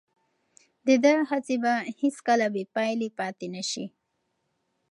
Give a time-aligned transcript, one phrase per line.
[0.85, 3.85] د ده هڅې به هیڅکله بې پایلې پاتې نه شي.